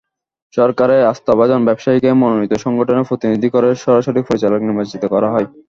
সরকারের 0.53 1.01
আস্থাভাজন 1.11 1.59
ব্যবসায়ীকে 1.65 2.09
মনোনীত 2.21 2.53
সংগঠনেরই 2.65 3.09
প্রতিনিধি 3.09 3.47
করে 3.55 3.69
সরাসরি 3.83 4.21
পরিচালক 4.27 4.59
নির্বাচিত 4.63 5.03
করা 5.13 5.29
হয়। 5.33 5.47